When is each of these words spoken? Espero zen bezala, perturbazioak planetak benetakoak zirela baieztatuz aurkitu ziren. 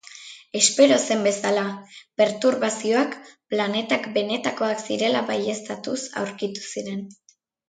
Espero 0.59 0.95
zen 1.01 1.19
bezala, 1.27 1.65
perturbazioak 2.21 3.13
planetak 3.55 4.09
benetakoak 4.17 4.83
zirela 4.89 5.23
baieztatuz 5.31 5.99
aurkitu 6.25 6.69
ziren. 6.75 7.07